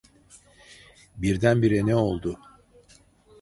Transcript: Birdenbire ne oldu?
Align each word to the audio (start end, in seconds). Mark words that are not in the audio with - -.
Birdenbire 1.17 1.85
ne 1.85 1.95
oldu? 1.95 2.39